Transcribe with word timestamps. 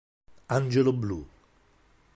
Angelo 0.57 0.91
blu 0.97 1.19